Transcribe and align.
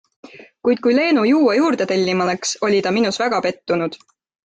Kuid 0.67 0.81
kui 0.85 0.95
Leenu 0.95 1.27
juua 1.33 1.55
juurde 1.59 1.89
tellima 1.93 2.29
läks, 2.33 2.57
oli 2.71 2.83
ta 2.89 2.99
minus 2.99 3.25
väga 3.27 3.47
pettunud. 3.49 4.05